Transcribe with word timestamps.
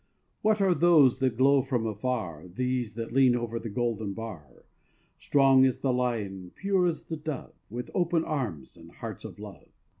What 0.41 0.61
are 0.63 0.73
these 0.73 1.19
that 1.19 1.37
glow 1.37 1.61
from 1.61 1.85
afar, 1.85 2.47
These 2.47 2.95
that 2.95 3.13
lean 3.13 3.35
over 3.35 3.59
the 3.59 3.69
golden 3.69 4.13
bar, 4.13 4.65
Strong 5.19 5.63
as 5.65 5.81
the 5.81 5.93
lion, 5.93 6.53
pure 6.55 6.87
as 6.87 7.03
the 7.03 7.17
dove, 7.17 7.53
With 7.69 7.91
open 7.93 8.23
arms 8.25 8.75
and 8.75 8.91
hearts 8.91 9.23
of 9.25 9.37
love? 9.37 9.67